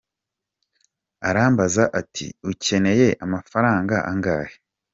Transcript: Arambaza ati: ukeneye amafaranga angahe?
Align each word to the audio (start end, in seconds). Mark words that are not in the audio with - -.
Arambaza 1.29 1.83
ati: 1.99 2.25
ukeneye 2.51 3.07
amafaranga 3.25 3.95
angahe? 4.11 4.55